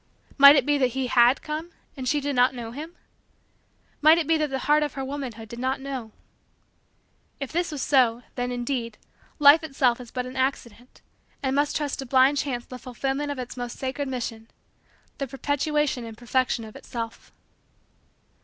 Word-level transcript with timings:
Might 0.35 0.55
it 0.55 0.65
be 0.65 0.79
that 0.79 0.97
he 0.97 1.05
had 1.05 1.43
come 1.43 1.69
and 1.95 2.09
she 2.09 2.19
did 2.19 2.35
not 2.35 2.55
know 2.55 2.71
him? 2.71 2.95
Might 4.01 4.17
it 4.17 4.25
be 4.25 4.35
that 4.35 4.49
the 4.49 4.57
heart 4.65 4.81
of 4.81 4.93
her 4.95 5.05
womanhood 5.05 5.47
did 5.47 5.59
not 5.59 5.79
know? 5.79 6.11
If 7.39 7.51
this 7.51 7.71
was 7.71 7.83
so 7.83 8.23
then, 8.33 8.51
indeed, 8.51 8.97
Life 9.37 9.61
itself 9.63 10.01
is 10.01 10.09
but 10.09 10.25
an 10.25 10.35
accident 10.35 11.03
and 11.43 11.55
must 11.55 11.75
trust 11.75 11.99
to 11.99 12.07
blind 12.07 12.39
chance 12.39 12.65
the 12.65 12.79
fulfillment 12.79 13.29
of 13.31 13.37
its 13.37 13.55
most 13.55 13.77
sacred 13.77 14.07
mission 14.07 14.49
the 15.19 15.27
perpetuation 15.27 16.03
and 16.03 16.17
perfection 16.17 16.65
of 16.65 16.75
itself. 16.75 17.31